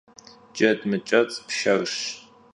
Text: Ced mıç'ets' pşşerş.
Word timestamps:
Ced 0.55 0.79
mıç'ets' 0.89 1.43
pşşerş. 1.47 1.93